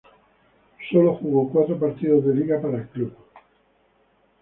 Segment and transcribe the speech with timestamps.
[0.89, 3.15] Solo jugó cuatro partidos de liga para el club.